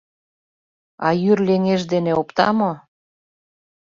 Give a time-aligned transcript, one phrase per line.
[1.07, 2.71] А йӱр леҥеж дене опта мо?